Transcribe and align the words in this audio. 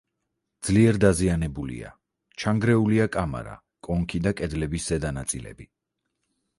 ძლიერ 0.69 0.97
დაზიანებულია: 1.03 1.91
ჩანგრეულია 2.45 3.09
კამარა, 3.19 3.55
კონქი 3.89 4.25
და 4.29 4.35
კედლების 4.43 4.93
ზედა 4.93 5.17
ნაწილები. 5.23 5.75